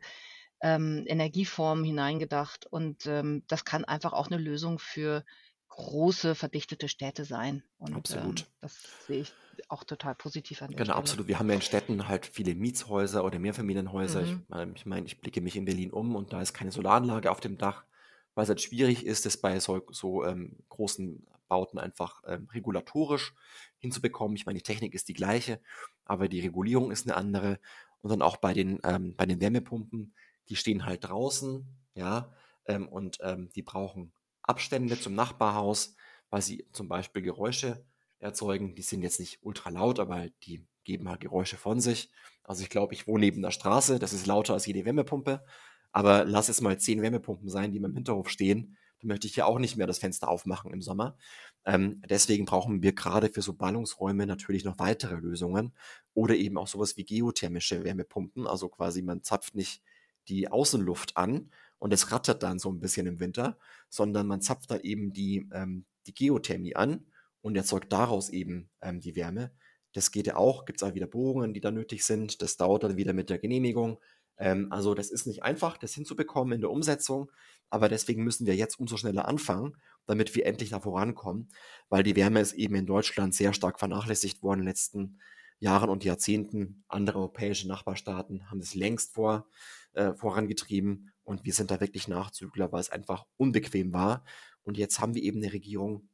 ähm, 0.66 1.04
Energieformen 1.06 1.86
hineingedacht. 1.86 2.66
Und 2.66 3.06
ähm, 3.06 3.44
das 3.48 3.66
kann 3.66 3.86
einfach 3.86 4.14
auch 4.14 4.28
eine 4.28 4.42
Lösung 4.42 4.80
für 4.80 5.24
große, 5.70 6.34
verdichtete 6.34 6.88
Städte 6.90 7.24
sein. 7.24 7.64
Und 7.78 7.96
Absolut. 7.96 8.42
ähm, 8.42 8.46
das 8.62 9.06
sehe 9.06 9.22
ich 9.22 9.34
auch 9.70 9.84
total 9.84 10.16
positiv 10.16 10.62
an 10.62 10.72
Genau, 10.72 10.84
Stelle. 10.84 10.98
absolut. 10.98 11.28
Wir 11.28 11.40
haben 11.40 11.50
ja 11.50 11.56
in 11.56 11.62
Städten 11.62 12.08
halt 12.08 12.26
viele 12.26 12.56
Mietshäuser 12.56 13.24
oder 13.24 13.40
Mehrfamilienhäuser. 13.40 14.24
Ich 14.24 14.34
Mhm. 14.34 14.46
meine, 14.48 14.74
ich, 14.76 14.86
mein, 14.86 15.06
ich 15.06 15.22
blicke 15.22 15.42
mich 15.42 15.56
in 15.56 15.66
Berlin 15.66 15.92
um 15.92 16.16
und 16.16 16.34
da 16.34 16.42
ist 16.42 16.54
keine 16.54 16.72
Solaranlage 16.72 17.30
auf 17.32 17.40
dem 17.40 17.58
Dach, 17.58 17.86
weil 18.34 18.44
es 18.44 18.50
halt 18.50 18.62
schwierig 18.62 19.06
ist, 19.06 19.26
das 19.26 19.38
bei 19.38 19.60
so, 19.60 19.82
so 19.92 20.26
ähm, 20.26 20.58
großen 20.70 21.26
Bauten 21.48 21.78
einfach 21.78 22.24
ähm, 22.28 22.48
regulatorisch 22.52 23.34
hinzubekommen. 23.78 24.36
Ich 24.36 24.46
meine, 24.46 24.58
die 24.58 24.64
Technik 24.64 24.94
ist 24.96 25.08
die 25.08 25.14
gleiche, 25.14 25.62
aber 26.06 26.28
die 26.28 26.42
Regulierung 26.42 26.92
ist 26.92 27.08
eine 27.08 27.16
andere. 27.16 27.60
Und 28.02 28.10
dann 28.10 28.22
auch 28.22 28.38
bei 28.38 28.54
den, 28.54 28.80
ähm, 28.84 29.16
bei 29.16 29.26
den 29.26 29.40
Wärmepumpen, 29.40 30.14
die 30.50 30.56
stehen 30.56 30.86
halt 30.86 31.06
draußen, 31.06 31.66
ja, 31.96 32.32
ähm, 32.66 32.88
und 32.88 33.18
ähm, 33.22 33.50
die 33.56 33.62
brauchen 33.62 34.12
Abstände 34.42 35.00
zum 35.00 35.16
Nachbarhaus, 35.16 35.96
weil 36.30 36.42
sie 36.42 36.68
zum 36.72 36.88
Beispiel 36.88 37.22
Geräusche 37.22 37.86
erzeugen. 38.20 38.76
Die 38.76 38.82
sind 38.82 39.02
jetzt 39.02 39.20
nicht 39.20 39.40
ultra 39.42 39.70
laut, 39.70 40.00
aber 40.00 40.28
die 40.44 40.66
geben 40.84 41.10
halt 41.10 41.22
Geräusche 41.22 41.58
von 41.58 41.80
sich. 41.80 42.12
Also 42.44 42.64
ich 42.64 42.70
glaube, 42.70 42.94
ich 42.94 43.08
wohne 43.08 43.22
neben 43.22 43.42
der 43.42 43.52
Straße, 43.52 44.00
das 44.00 44.14
ist 44.14 44.28
lauter 44.28 44.54
als 44.54 44.66
jede 44.66 44.86
Wärmepumpe. 44.86 45.44
Aber 45.92 46.26
lass 46.26 46.50
es 46.50 46.62
mal 46.62 46.78
zehn 46.78 47.02
Wärmepumpen 47.02 47.50
sein, 47.50 47.72
die 47.72 47.78
im 47.78 47.94
Hinterhof 47.96 48.30
stehen. 48.30 48.78
Dann 49.00 49.08
möchte 49.08 49.28
ich 49.28 49.36
ja 49.36 49.46
auch 49.46 49.60
nicht 49.60 49.78
mehr 49.78 49.88
das 49.88 50.00
Fenster 50.00 50.28
aufmachen 50.28 50.72
im 50.72 50.82
Sommer. 50.82 51.18
Ähm, 51.66 52.02
deswegen 52.08 52.46
brauchen 52.46 52.84
wir 52.84 52.94
gerade 52.94 53.30
für 53.30 53.42
so 53.42 53.54
Ballungsräume 53.54 54.28
natürlich 54.28 54.66
noch 54.66 54.78
weitere 54.78 55.16
Lösungen 55.16 55.74
oder 56.14 56.36
eben 56.36 56.58
auch 56.58 56.68
sowas 56.68 56.98
wie 56.98 57.06
geothermische 57.06 57.84
Wärmepumpen. 57.84 58.46
Also 58.46 58.70
quasi 58.70 59.02
man 59.02 59.24
zapft 59.24 59.56
nicht 59.56 59.82
die 60.28 60.50
Außenluft 60.50 61.18
an, 61.18 61.50
und 61.80 61.94
es 61.94 62.12
rattert 62.12 62.44
dann 62.44 62.60
so 62.60 62.72
ein 62.72 62.80
bisschen 62.80 63.06
im 63.06 63.20
Winter, 63.20 63.58
sondern 63.90 64.28
man 64.28 64.42
zapft 64.42 64.72
dann 64.72 64.80
eben 64.82 65.14
die, 65.14 65.48
ähm, 65.54 65.86
die 66.08 66.14
Geothermie 66.14 66.76
an 66.76 67.06
und 67.42 67.56
erzeugt 67.56 67.92
daraus 67.92 68.30
eben 68.30 68.70
ähm, 68.82 69.02
die 69.02 69.16
Wärme. 69.16 69.52
Das 69.94 70.12
geht 70.12 70.28
ja 70.28 70.36
auch, 70.36 70.66
gibt 70.66 70.82
es 70.82 70.88
auch 70.88 70.96
wieder 70.96 71.08
Bohrungen, 71.08 71.54
die 71.54 71.62
da 71.62 71.72
nötig 71.72 72.04
sind. 72.04 72.42
Das 72.42 72.58
dauert 72.58 72.84
dann 72.84 72.98
wieder 72.98 73.14
mit 73.14 73.30
der 73.30 73.38
Genehmigung. 73.38 74.00
Ähm, 74.38 74.72
also 74.72 74.94
das 74.94 75.12
ist 75.12 75.28
nicht 75.28 75.44
einfach, 75.44 75.78
das 75.78 75.94
hinzubekommen 75.94 76.54
in 76.54 76.62
der 76.62 76.72
Umsetzung, 76.72 77.32
aber 77.70 77.90
deswegen 77.90 78.24
müssen 78.24 78.48
wir 78.48 78.56
jetzt 78.56 78.80
umso 78.80 78.98
schneller 78.98 79.28
anfangen, 79.28 79.78
damit 80.06 80.36
wir 80.36 80.46
endlich 80.46 80.72
da 80.72 80.80
vorankommen, 80.80 81.50
weil 81.90 82.04
die 82.04 82.16
Wärme 82.16 82.40
ist 82.40 82.54
eben 82.54 82.76
in 82.76 82.86
Deutschland 82.86 83.34
sehr 83.34 83.54
stark 83.54 83.80
vernachlässigt 83.80 84.44
worden 84.44 84.62
in 84.62 84.66
den 84.66 84.70
letzten 84.70 85.20
Jahren 85.60 85.90
und 85.90 86.04
Jahrzehnten. 86.04 86.84
Andere 86.88 87.20
europäische 87.20 87.68
Nachbarstaaten 87.68 88.50
haben 88.50 88.60
es 88.60 88.76
längst 88.76 89.14
vor, 89.14 89.48
äh, 89.96 90.14
vorangetrieben 90.14 91.12
und 91.24 91.44
wir 91.44 91.54
sind 91.54 91.72
da 91.72 91.82
wirklich 91.82 92.08
Nachzügler, 92.08 92.72
weil 92.72 92.82
es 92.82 92.90
einfach 92.90 93.26
unbequem 93.38 93.94
war. 93.94 94.24
Und 94.64 94.78
jetzt 94.78 95.00
haben 95.00 95.16
wir 95.16 95.24
eben 95.24 95.42
eine 95.42 95.54
Regierung, 95.54 96.10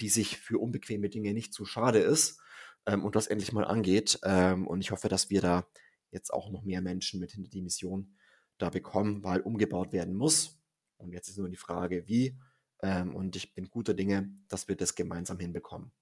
die 0.00 0.08
sich 0.08 0.38
für 0.38 0.58
unbequeme 0.58 1.08
Dinge 1.08 1.32
nicht 1.34 1.52
zu 1.52 1.64
schade 1.64 1.98
ist 1.98 2.40
ähm, 2.86 3.04
und 3.04 3.16
das 3.16 3.26
endlich 3.26 3.52
mal 3.52 3.64
angeht. 3.64 4.18
Ähm, 4.24 4.66
und 4.66 4.80
ich 4.80 4.90
hoffe, 4.90 5.08
dass 5.08 5.30
wir 5.30 5.40
da 5.40 5.66
jetzt 6.10 6.32
auch 6.32 6.50
noch 6.50 6.62
mehr 6.62 6.82
Menschen 6.82 7.20
mit 7.20 7.32
hinter 7.32 7.50
die 7.50 7.62
Mission 7.62 8.14
da 8.58 8.70
bekommen, 8.70 9.24
weil 9.24 9.40
umgebaut 9.40 9.92
werden 9.92 10.14
muss. 10.14 10.60
Und 10.98 11.12
jetzt 11.12 11.28
ist 11.28 11.38
nur 11.38 11.48
die 11.48 11.56
Frage, 11.56 12.06
wie. 12.06 12.38
Ähm, 12.82 13.14
und 13.14 13.36
ich 13.36 13.54
bin 13.54 13.70
guter 13.70 13.94
Dinge, 13.94 14.30
dass 14.48 14.68
wir 14.68 14.76
das 14.76 14.94
gemeinsam 14.94 15.38
hinbekommen. 15.38 15.92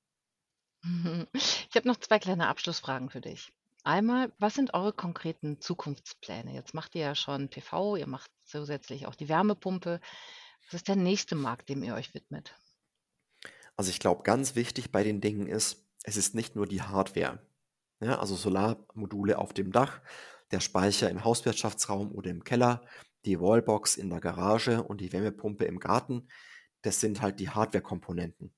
Ich 1.70 1.76
habe 1.76 1.86
noch 1.86 1.98
zwei 1.98 2.18
kleine 2.18 2.48
Abschlussfragen 2.48 3.10
für 3.10 3.20
dich. 3.20 3.52
Einmal, 3.82 4.32
was 4.38 4.54
sind 4.54 4.74
eure 4.74 4.92
konkreten 4.92 5.60
Zukunftspläne? 5.60 6.52
Jetzt 6.52 6.74
macht 6.74 6.94
ihr 6.94 7.02
ja 7.02 7.14
schon 7.14 7.48
PV, 7.48 7.96
ihr 7.96 8.06
macht 8.06 8.30
zusätzlich 8.44 9.06
auch 9.06 9.14
die 9.14 9.28
Wärmepumpe. 9.28 10.00
Was 10.66 10.74
ist 10.74 10.88
der 10.88 10.96
nächste 10.96 11.34
Markt, 11.34 11.68
dem 11.68 11.82
ihr 11.82 11.94
euch 11.94 12.12
widmet? 12.14 12.54
Also 13.76 13.90
ich 13.90 13.98
glaube, 13.98 14.22
ganz 14.22 14.54
wichtig 14.54 14.92
bei 14.92 15.02
den 15.02 15.20
Dingen 15.20 15.46
ist, 15.46 15.86
es 16.02 16.16
ist 16.16 16.34
nicht 16.34 16.56
nur 16.56 16.66
die 16.66 16.82
Hardware. 16.82 17.40
Ja, 18.00 18.18
also 18.18 18.36
Solarmodule 18.36 19.38
auf 19.38 19.52
dem 19.52 19.72
Dach, 19.72 20.00
der 20.50 20.60
Speicher 20.60 21.10
im 21.10 21.24
Hauswirtschaftsraum 21.24 22.12
oder 22.12 22.30
im 22.30 22.44
Keller, 22.44 22.82
die 23.24 23.40
Wallbox 23.40 23.96
in 23.96 24.10
der 24.10 24.20
Garage 24.20 24.82
und 24.82 25.00
die 25.00 25.12
Wärmepumpe 25.12 25.64
im 25.64 25.78
Garten. 25.78 26.28
Das 26.82 27.00
sind 27.00 27.20
halt 27.20 27.40
die 27.40 27.50
Hardware-Komponenten. 27.50 28.54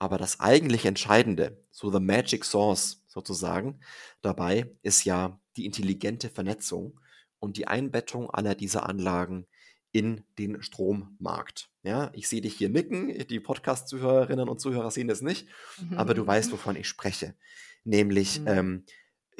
Aber 0.00 0.16
das 0.16 0.40
eigentlich 0.40 0.86
Entscheidende, 0.86 1.62
so 1.70 1.92
the 1.92 2.00
magic 2.00 2.46
source 2.46 3.04
sozusagen, 3.06 3.80
dabei 4.22 4.74
ist 4.82 5.04
ja 5.04 5.38
die 5.56 5.66
intelligente 5.66 6.30
Vernetzung 6.30 6.98
und 7.38 7.58
die 7.58 7.68
Einbettung 7.68 8.30
aller 8.30 8.54
dieser 8.54 8.88
Anlagen 8.88 9.46
in 9.92 10.24
den 10.38 10.62
Strommarkt. 10.62 11.70
Ja, 11.82 12.10
ich 12.14 12.28
sehe 12.28 12.40
dich 12.40 12.56
hier 12.56 12.70
nicken, 12.70 13.26
die 13.28 13.40
Podcast-Zuhörerinnen 13.40 14.48
und 14.48 14.58
Zuhörer 14.58 14.90
sehen 14.90 15.08
das 15.08 15.20
nicht, 15.20 15.48
aber 15.96 16.14
du 16.14 16.26
weißt, 16.26 16.50
wovon 16.50 16.76
ich 16.76 16.88
spreche. 16.88 17.34
Nämlich 17.84 18.40
mhm. 18.40 18.46
ähm, 18.48 18.84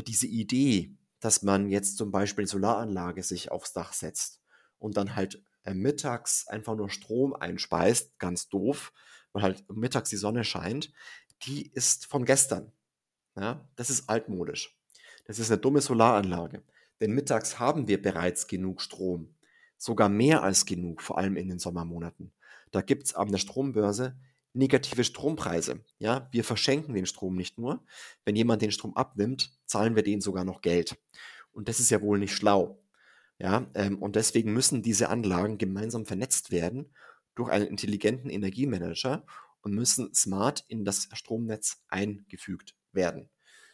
diese 0.06 0.26
Idee, 0.26 0.94
dass 1.20 1.42
man 1.42 1.70
jetzt 1.70 1.96
zum 1.96 2.10
Beispiel 2.10 2.42
eine 2.42 2.48
Solaranlage 2.48 3.22
sich 3.22 3.50
aufs 3.50 3.72
Dach 3.72 3.94
setzt 3.94 4.42
und 4.78 4.98
dann 4.98 5.16
halt 5.16 5.42
äh, 5.64 5.72
mittags 5.72 6.46
einfach 6.48 6.76
nur 6.76 6.90
Strom 6.90 7.34
einspeist, 7.34 8.18
ganz 8.18 8.48
doof, 8.48 8.92
weil 9.32 9.42
halt 9.42 9.64
mittags 9.70 10.10
die 10.10 10.16
Sonne 10.16 10.44
scheint, 10.44 10.92
die 11.42 11.70
ist 11.72 12.06
von 12.06 12.24
gestern. 12.24 12.72
Ja, 13.36 13.68
das 13.76 13.90
ist 13.90 14.08
altmodisch. 14.08 14.76
Das 15.24 15.38
ist 15.38 15.50
eine 15.50 15.60
dumme 15.60 15.80
Solaranlage. 15.80 16.62
Denn 17.00 17.12
mittags 17.12 17.58
haben 17.58 17.88
wir 17.88 18.02
bereits 18.02 18.46
genug 18.46 18.82
Strom. 18.82 19.34
Sogar 19.78 20.08
mehr 20.08 20.42
als 20.42 20.66
genug, 20.66 21.00
vor 21.00 21.16
allem 21.18 21.36
in 21.36 21.48
den 21.48 21.58
Sommermonaten. 21.58 22.32
Da 22.70 22.82
gibt 22.82 23.04
es 23.04 23.14
an 23.14 23.30
der 23.30 23.38
Strombörse 23.38 24.18
negative 24.52 25.04
Strompreise. 25.04 25.84
Ja, 25.98 26.28
wir 26.32 26.44
verschenken 26.44 26.94
den 26.94 27.06
Strom 27.06 27.36
nicht 27.36 27.58
nur. 27.58 27.84
Wenn 28.24 28.36
jemand 28.36 28.62
den 28.62 28.72
Strom 28.72 28.96
abnimmt, 28.96 29.52
zahlen 29.66 29.96
wir 29.96 30.02
denen 30.02 30.20
sogar 30.20 30.44
noch 30.44 30.60
Geld. 30.60 30.98
Und 31.52 31.68
das 31.68 31.80
ist 31.80 31.90
ja 31.90 32.00
wohl 32.02 32.18
nicht 32.18 32.34
schlau. 32.34 32.82
Ja, 33.38 33.70
ähm, 33.74 33.98
und 33.98 34.16
deswegen 34.16 34.52
müssen 34.52 34.82
diese 34.82 35.08
Anlagen 35.08 35.56
gemeinsam 35.56 36.04
vernetzt 36.04 36.50
werden 36.50 36.92
durch 37.34 37.50
einen 37.50 37.66
intelligenten 37.66 38.30
Energiemanager 38.30 39.24
und 39.62 39.74
müssen 39.74 40.14
smart 40.14 40.64
in 40.68 40.84
das 40.84 41.08
Stromnetz 41.12 41.82
eingefügt 41.88 42.74
werden, 42.92 43.30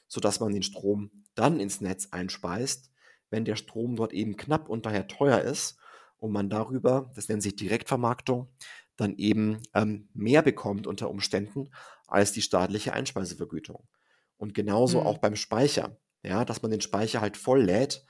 sodass 0.09 0.41
man 0.41 0.53
den 0.53 0.63
Strom 0.63 1.25
dann 1.35 1.61
ins 1.61 1.81
Netz 1.81 2.09
einspeist, 2.11 2.91
wenn 3.31 3.45
der 3.45 3.57
Strom 3.57 3.97
dort 3.97 4.13
eben 4.13 4.37
knapp 4.37 4.69
und 4.69 4.87
daher 4.87 5.09
teuer 5.09 5.41
ist 5.41 5.79
und 6.19 6.33
man 6.33 6.49
darüber, 6.49 7.13
das 7.15 7.29
nennt 7.29 7.43
sich 7.43 7.57
Direktvermarktung, 7.57 8.49
dann 8.97 9.17
eben 9.17 9.61
ähm, 9.75 10.09
mehr 10.15 10.43
bekommt 10.43 10.87
unter 10.87 11.11
Umständen 11.11 11.71
als 12.07 12.33
die 12.33 12.43
staatliche 12.43 12.93
Einspeisevergütung. 12.93 13.87
Und 14.39 14.55
genauso 14.55 15.01
mhm. 15.01 15.07
auch 15.07 15.19
beim 15.19 15.37
Speicher, 15.37 15.99
ja, 16.23 16.45
dass 16.45 16.63
man 16.63 16.71
den 16.71 16.81
Speicher 16.81 17.21
halt 17.21 17.37
voll 17.37 17.63
lädt, 17.63 18.05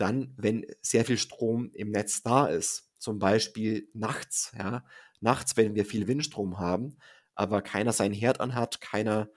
dann, 0.00 0.34
wenn 0.36 0.66
sehr 0.80 1.04
viel 1.04 1.18
Strom 1.18 1.70
im 1.74 1.90
Netz 1.90 2.22
da 2.22 2.46
ist, 2.46 2.90
zum 2.98 3.18
Beispiel 3.18 3.88
nachts, 3.94 4.52
ja, 4.56 4.84
nachts, 5.20 5.56
wenn 5.56 5.74
wir 5.74 5.84
viel 5.84 6.06
Windstrom 6.06 6.58
haben, 6.58 6.96
aber 7.34 7.62
keiner 7.62 7.92
seinen 7.92 8.14
Herd 8.14 8.40
anhat, 8.40 8.80
keiner, 8.80 9.30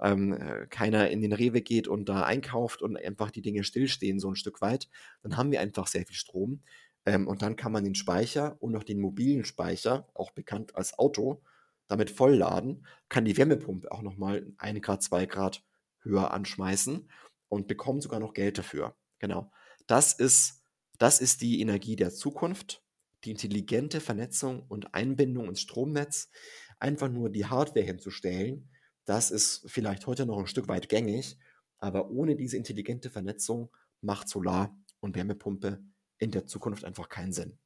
ähm, 0.00 0.32
äh, 0.32 0.66
keiner 0.68 1.10
in 1.10 1.20
den 1.20 1.32
Rewe 1.32 1.60
geht 1.62 1.88
und 1.88 2.08
da 2.08 2.22
einkauft 2.22 2.82
und 2.82 2.96
einfach 2.96 3.30
die 3.30 3.42
Dinge 3.42 3.64
stillstehen, 3.64 4.20
so 4.20 4.30
ein 4.30 4.36
Stück 4.36 4.60
weit, 4.60 4.88
dann 5.22 5.36
haben 5.36 5.50
wir 5.50 5.60
einfach 5.60 5.86
sehr 5.86 6.06
viel 6.06 6.16
Strom. 6.16 6.62
Ähm, 7.06 7.26
und 7.26 7.42
dann 7.42 7.56
kann 7.56 7.72
man 7.72 7.84
den 7.84 7.94
Speicher 7.94 8.56
und 8.60 8.76
auch 8.76 8.84
den 8.84 9.00
mobilen 9.00 9.44
Speicher, 9.44 10.08
auch 10.14 10.30
bekannt 10.32 10.76
als 10.76 10.98
Auto, 10.98 11.42
damit 11.88 12.10
vollladen, 12.10 12.86
kann 13.08 13.24
die 13.24 13.36
Wärmepumpe 13.36 13.90
auch 13.90 14.02
nochmal 14.02 14.46
1 14.58 14.82
Grad, 14.82 15.02
2 15.02 15.26
Grad 15.26 15.64
höher 16.02 16.32
anschmeißen 16.32 17.08
und 17.48 17.66
bekommt 17.66 18.02
sogar 18.02 18.20
noch 18.20 18.34
Geld 18.34 18.58
dafür. 18.58 18.94
Genau. 19.18 19.50
Das 19.88 20.12
ist, 20.12 20.62
das 20.98 21.20
ist 21.20 21.40
die 21.40 21.60
Energie 21.60 21.96
der 21.96 22.12
Zukunft, 22.12 22.84
die 23.24 23.32
intelligente 23.32 24.00
Vernetzung 24.00 24.62
und 24.68 24.94
Einbindung 24.94 25.48
ins 25.48 25.62
Stromnetz. 25.62 26.30
Einfach 26.78 27.08
nur 27.08 27.30
die 27.30 27.46
Hardware 27.46 27.84
hinzustellen, 27.84 28.70
das 29.08 29.30
ist 29.30 29.62
vielleicht 29.66 30.06
heute 30.06 30.26
noch 30.26 30.38
ein 30.38 30.46
Stück 30.46 30.68
weit 30.68 30.90
gängig, 30.90 31.38
aber 31.78 32.10
ohne 32.10 32.36
diese 32.36 32.58
intelligente 32.58 33.08
Vernetzung 33.08 33.70
macht 34.02 34.28
Solar 34.28 34.76
und 35.00 35.16
Wärmepumpe 35.16 35.82
in 36.18 36.30
der 36.30 36.44
Zukunft 36.44 36.84
einfach 36.84 37.08
keinen 37.08 37.32
Sinn. 37.32 37.58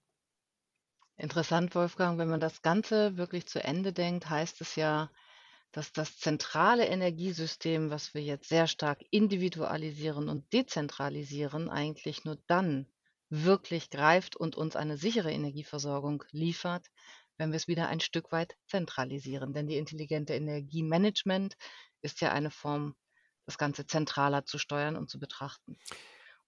Interessant, 1.16 1.74
Wolfgang, 1.74 2.16
wenn 2.18 2.28
man 2.28 2.38
das 2.38 2.62
Ganze 2.62 3.16
wirklich 3.16 3.46
zu 3.46 3.62
Ende 3.62 3.92
denkt, 3.92 4.30
heißt 4.30 4.60
es 4.60 4.76
ja, 4.76 5.10
dass 5.72 5.92
das 5.92 6.18
zentrale 6.18 6.86
Energiesystem, 6.86 7.90
was 7.90 8.14
wir 8.14 8.22
jetzt 8.22 8.48
sehr 8.48 8.66
stark 8.66 9.00
individualisieren 9.10 10.28
und 10.28 10.52
dezentralisieren, 10.52 11.68
eigentlich 11.68 12.24
nur 12.24 12.38
dann 12.46 12.86
wirklich 13.30 13.90
greift 13.90 14.36
und 14.36 14.54
uns 14.54 14.76
eine 14.76 14.98
sichere 14.98 15.32
Energieversorgung 15.32 16.24
liefert, 16.30 16.86
wenn 17.38 17.50
wir 17.50 17.56
es 17.56 17.68
wieder 17.68 17.88
ein 17.88 18.00
Stück 18.00 18.30
weit 18.30 18.54
zentralisieren. 18.66 19.54
Denn 19.54 19.66
die 19.66 19.78
intelligente 19.78 20.34
Energiemanagement 20.34 21.56
ist 22.02 22.20
ja 22.20 22.30
eine 22.32 22.50
Form, 22.50 22.94
das 23.46 23.56
Ganze 23.56 23.86
zentraler 23.86 24.44
zu 24.44 24.58
steuern 24.58 24.96
und 24.96 25.10
zu 25.10 25.18
betrachten 25.18 25.78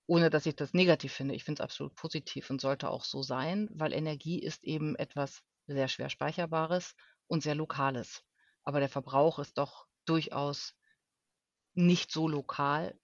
ohne 0.06 0.30
dass 0.30 0.46
ich 0.46 0.56
das 0.56 0.74
negativ 0.74 1.12
finde. 1.12 1.34
Ich 1.34 1.44
finde 1.44 1.62
es 1.62 1.64
absolut 1.64 1.94
positiv 1.94 2.50
und 2.50 2.60
sollte 2.60 2.90
auch 2.90 3.04
so 3.04 3.22
sein, 3.22 3.68
weil 3.72 3.92
Energie 3.92 4.38
ist 4.38 4.62
eben 4.64 4.96
etwas 4.96 5.42
sehr 5.66 5.88
schwer 5.88 6.10
Speicherbares 6.10 6.94
und 7.26 7.42
sehr 7.42 7.54
Lokales. 7.54 8.22
Aber 8.64 8.80
der 8.80 8.88
Verbrauch 8.88 9.38
ist 9.38 9.58
doch 9.58 9.86
durchaus 10.06 10.74
nicht 11.74 12.10
so 12.10 12.28
lokal 12.28 12.98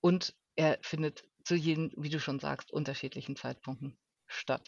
und 0.00 0.34
er 0.56 0.78
findet 0.82 1.28
zu 1.44 1.54
jedem, 1.54 1.92
wie 1.96 2.08
du 2.08 2.20
schon 2.20 2.40
sagst, 2.40 2.72
unterschiedlichen 2.72 3.36
Zeitpunkten 3.36 3.98
statt. 4.26 4.66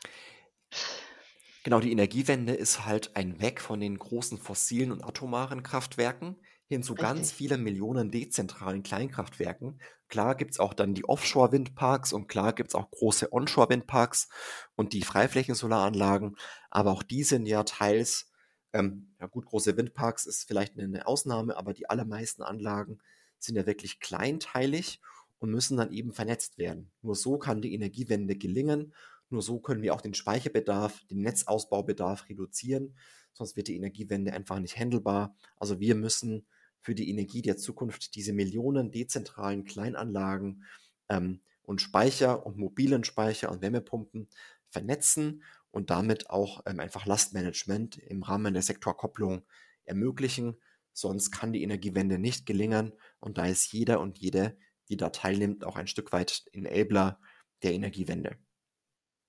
Genau, 1.64 1.80
die 1.80 1.90
Energiewende 1.90 2.54
ist 2.54 2.84
halt 2.84 3.16
ein 3.16 3.40
Weg 3.40 3.60
von 3.60 3.80
den 3.80 3.98
großen 3.98 4.38
fossilen 4.38 4.92
und 4.92 5.02
atomaren 5.02 5.62
Kraftwerken 5.62 6.36
hin 6.68 6.82
zu 6.82 6.94
ganz 6.94 7.18
Richtig. 7.20 7.36
vielen 7.36 7.62
Millionen 7.62 8.10
dezentralen 8.10 8.82
Kleinkraftwerken. 8.82 9.80
Klar 10.08 10.34
gibt 10.36 10.52
es 10.52 10.60
auch 10.60 10.74
dann 10.74 10.94
die 10.94 11.04
Offshore-Windparks 11.08 12.12
und 12.12 12.28
klar 12.28 12.52
gibt 12.52 12.70
es 12.70 12.74
auch 12.74 12.90
große 12.90 13.32
Onshore-Windparks 13.32 14.28
und 14.76 14.92
die 14.92 15.02
Freiflächensolaranlagen, 15.02 16.36
aber 16.70 16.92
auch 16.92 17.02
die 17.02 17.24
sind 17.24 17.46
ja 17.46 17.64
teils, 17.64 18.30
ähm, 18.76 19.09
ja 19.21 19.26
gut, 19.26 19.47
große 19.47 19.76
Windparks 19.76 20.26
ist 20.26 20.47
vielleicht 20.47 20.78
eine 20.78 21.06
Ausnahme, 21.06 21.56
aber 21.56 21.73
die 21.73 21.88
allermeisten 21.88 22.42
Anlagen 22.42 22.99
sind 23.38 23.56
ja 23.56 23.66
wirklich 23.66 24.00
kleinteilig 24.00 25.00
und 25.38 25.50
müssen 25.50 25.76
dann 25.76 25.92
eben 25.92 26.12
vernetzt 26.12 26.59
werden. 26.59 26.90
Nur 27.02 27.14
so 27.14 27.38
kann 27.38 27.62
die 27.62 27.75
Energiewende 27.75 28.37
gelingen, 28.37 28.95
nur 29.28 29.42
so 29.42 29.59
können 29.59 29.83
wir 29.83 29.95
auch 29.95 30.00
den 30.00 30.14
Speicherbedarf, 30.14 31.04
den 31.11 31.23
Netzausbaubedarf 31.23 32.28
reduzieren, 32.28 32.95
sonst 33.33 33.56
wird 33.56 33.68
die 33.68 33.76
Energiewende 33.76 34.33
einfach 34.33 34.59
nicht 34.61 34.78
handelbar. 34.78 35.35
Also 35.56 35.80
wir 35.80 35.95
müssen 35.95 36.47
für 36.80 36.95
die 36.95 37.11
Energie 37.11 37.42
der 37.42 37.56
Zukunft 37.56 38.14
diese 38.14 38.33
Millionen 38.33 38.92
dezentralen 38.92 39.64
Kleinanlagen 39.64 40.64
ähm, 41.09 41.40
und 41.62 41.80
Speicher 41.80 42.47
und 42.47 42.56
mobilen 42.56 43.04
Speicher 43.04 43.50
und 43.50 43.62
Wärmepumpen 43.62 44.28
vernetzen 44.68 45.42
und 45.76 45.90
damit 45.90 46.30
auch 46.30 46.62
ähm, 46.64 46.80
einfach 46.80 47.04
Lastmanagement 47.04 47.99
im 47.99 48.23
Rahmen 48.23 48.54
der 48.54 48.62
Sektorkopplung 48.62 49.45
ermöglichen. 49.85 50.56
Sonst 50.95 51.30
kann 51.33 51.52
die 51.52 51.62
Energiewende 51.62 52.18
nicht 52.18 52.47
gelingen 52.47 52.95
und 53.21 53.37
da 53.37 53.45
ist 53.45 53.71
jeder 53.75 54.00
und 54.00 54.18
jede, 54.18 54.56
die 54.88 54.97
da 54.97 55.11
teilnimmt, 55.11 55.64
auch 55.64 55.76
ein 55.76 55.87
Stück 55.87 56.12
weit 56.12 56.45
Enabler 56.54 57.21
der 57.62 57.75
Energiewende. 57.75 58.38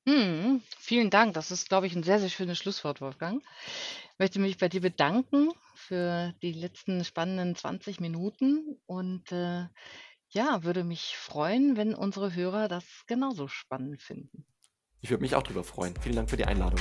Mhm, 0.06 0.62
vielen 0.78 1.10
Dank. 1.10 1.34
Das 1.34 1.52
ist, 1.52 1.68
glaube 1.68 1.86
ich, 1.86 1.94
ein 1.98 2.04
sehr, 2.04 2.22
sehr 2.22 2.30
schönes 2.30 2.58
Schlusswort, 2.58 3.02
Wolfgang. 3.02 3.44
Ich 4.14 4.20
möchte 4.20 4.40
mich 4.40 4.58
bei 4.58 4.70
dir 4.70 4.80
bedanken 4.80 5.50
für 5.76 6.34
die 6.42 6.54
letzten 6.54 7.04
spannenden 7.04 7.58
20 7.58 8.00
Minuten 8.00 8.80
und 8.86 9.34
äh, 9.34 9.66
ja, 10.30 10.64
würde 10.64 10.86
mich 10.86 11.18
freuen, 11.18 11.76
wenn 11.76 11.94
unsere 11.94 12.34
Hörer 12.34 12.70
das 12.70 12.86
genauso 13.06 13.50
spannend 13.50 14.02
finden. 14.02 14.46
Ich 15.02 15.10
würde 15.10 15.22
mich 15.22 15.36
auch 15.36 15.44
darüber 15.44 15.64
freuen. 15.64 15.94
Vielen 16.02 16.16
Dank 16.16 16.30
für 16.30 16.38
die 16.38 16.46
Einladung. 16.46 16.80